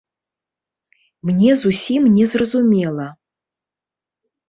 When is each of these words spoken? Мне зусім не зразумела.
Мне 1.31 1.51
зусім 1.65 2.01
не 2.17 2.25
зразумела. 2.35 3.07